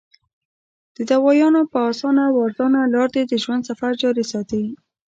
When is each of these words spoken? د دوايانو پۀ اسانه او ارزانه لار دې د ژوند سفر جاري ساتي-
د 0.95 0.97
دوايانو 1.11 1.61
پۀ 1.71 1.79
اسانه 1.91 2.23
او 2.29 2.35
ارزانه 2.45 2.81
لار 2.93 3.07
دې 3.15 3.23
د 3.27 3.33
ژوند 3.43 3.67
سفر 3.69 3.91
جاري 4.01 4.25
ساتي- 4.31 4.63